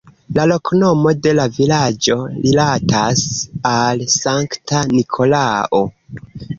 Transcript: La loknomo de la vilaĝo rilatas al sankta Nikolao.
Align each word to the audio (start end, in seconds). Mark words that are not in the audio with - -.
La 0.35 0.45
loknomo 0.51 1.13
de 1.27 1.33
la 1.41 1.45
vilaĝo 1.59 2.17
rilatas 2.33 3.23
al 3.77 4.05
sankta 4.19 4.85
Nikolao. 4.99 5.89